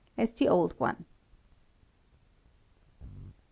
as 0.17 0.33
the 0.33 0.47
old 0.49 0.73
one. 0.79 0.95
6. 3.01 3.33